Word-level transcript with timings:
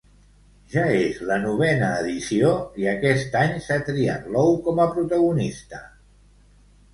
Ja 0.75 0.85
és 0.99 1.19
la 1.31 1.35
novena 1.43 1.89
edició 2.05 2.49
i 2.85 2.89
aquest 2.93 3.37
any 3.43 3.53
s'ha 3.67 3.77
triat 3.91 4.27
l'ou 4.37 4.57
com 4.71 4.83
a 4.87 4.89
protagonista. 4.97 5.85